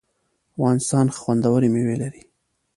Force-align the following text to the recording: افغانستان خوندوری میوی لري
افغانستان 0.53 1.05
خوندوری 1.21 1.69
میوی 1.73 1.95
لري 2.01 2.21